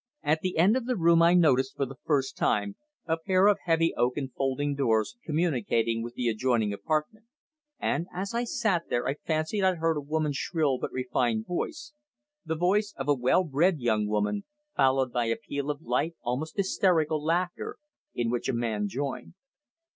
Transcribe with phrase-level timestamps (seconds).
[0.23, 3.59] At the end of the room I noticed, for the first time, a pair of
[3.65, 7.27] heavy oaken folding doors communicating with the adjoining apartment,
[7.79, 11.93] and as I sat there I fancied I heard a woman's shrill but refined voice
[12.43, 14.45] the voice of a well bred young woman,
[14.75, 17.77] followed by a peal of light, almost hysterical, laughter,
[18.15, 19.35] in which a man joined.